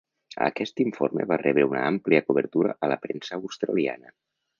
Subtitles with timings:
[0.43, 4.15] Aquest informe va rebre una àmplia cobertura a la premsa australiana.